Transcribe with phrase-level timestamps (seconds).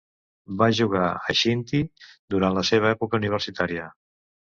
[0.59, 1.81] Va jugar a shinty
[2.37, 3.87] durant la seva època universitària.